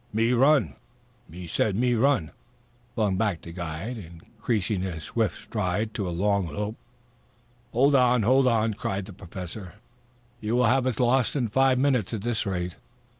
[0.11, 0.73] "Me run.
[1.29, 2.31] Me said me run,"
[2.95, 6.75] flung back the guide, increasing his swift stride to a long lope.
[7.71, 9.75] "Hold on, hold on," cried the Professor.
[10.39, 12.77] "You will have us lost in five minutes at this rate.